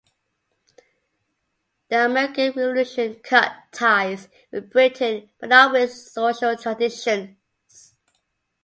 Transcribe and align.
The 1.89 2.05
American 2.05 2.47
Revolution 2.53 3.19
cut 3.23 3.51
ties 3.71 4.29
with 4.51 4.71
Britain 4.71 5.29
but 5.39 5.49
not 5.49 5.73
with 5.73 5.91
its 5.91 6.11
social 6.11 6.57
traditions. 6.57 7.93